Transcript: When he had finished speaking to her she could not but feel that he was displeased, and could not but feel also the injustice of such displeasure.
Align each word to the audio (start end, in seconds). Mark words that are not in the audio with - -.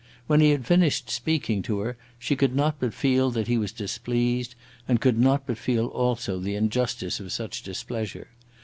When 0.25 0.39
he 0.41 0.49
had 0.49 0.65
finished 0.65 1.11
speaking 1.11 1.61
to 1.61 1.81
her 1.81 1.95
she 2.17 2.35
could 2.35 2.55
not 2.55 2.79
but 2.79 2.91
feel 2.91 3.29
that 3.29 3.45
he 3.47 3.59
was 3.59 3.71
displeased, 3.71 4.55
and 4.87 4.99
could 4.99 5.19
not 5.19 5.45
but 5.45 5.59
feel 5.59 5.85
also 5.89 6.39
the 6.39 6.55
injustice 6.55 7.19
of 7.19 7.31
such 7.31 7.61
displeasure. 7.61 8.29